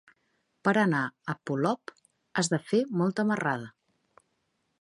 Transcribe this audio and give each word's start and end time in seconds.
Per 0.67 0.71
anar 0.83 1.01
a 1.03 1.35
Polop 1.49 1.93
has 2.41 2.51
de 2.55 2.63
fer 2.71 2.83
molta 3.03 3.27
marrada. 3.33 3.73